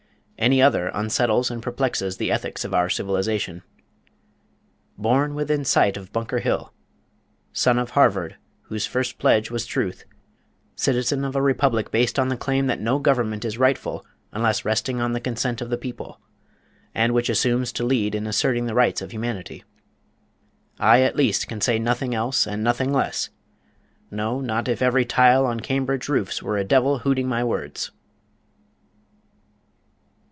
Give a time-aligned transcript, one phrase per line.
[0.41, 3.61] Any other unsettles and perplexes the ethics of our civilization.
[4.97, 6.73] Born within sight of Bunker Hill
[7.53, 10.03] son of Harvard, whose first pledge was "Truth,"
[10.75, 14.99] citizen of a republic based on the claim that no government is rightful unless resting
[14.99, 16.19] on the consent of the people,
[16.95, 19.63] and which assumes to lead in asserting the rights of humanity
[20.79, 23.29] I at least can say nothing else and nothing less
[24.09, 27.91] no not if every tile on Cambridge roofs were a devil hooting my words!